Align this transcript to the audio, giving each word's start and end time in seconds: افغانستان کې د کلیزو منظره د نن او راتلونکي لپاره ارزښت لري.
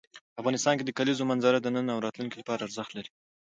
افغانستان 0.39 0.73
کې 0.77 0.83
د 0.85 0.91
کلیزو 0.97 1.27
منظره 1.31 1.59
د 1.61 1.67
نن 1.75 1.85
او 1.93 2.03
راتلونکي 2.05 2.35
لپاره 2.39 2.65
ارزښت 2.67 2.91
لري. 2.97 3.09